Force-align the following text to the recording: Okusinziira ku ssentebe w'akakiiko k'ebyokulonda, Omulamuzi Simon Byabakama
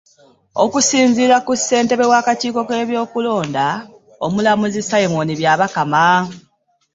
Okusinziira 0.63 1.35
ku 1.45 1.53
ssentebe 1.59 2.03
w'akakiiko 2.11 2.61
k'ebyokulonda, 2.69 3.65
Omulamuzi 4.25 4.81
Simon 4.89 5.29
Byabakama 5.39 6.03